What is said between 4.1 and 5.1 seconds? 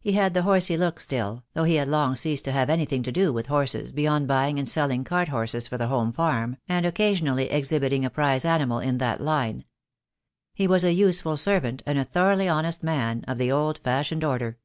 buying and selling